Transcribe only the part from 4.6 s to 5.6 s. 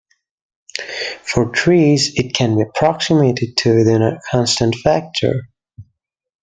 factor.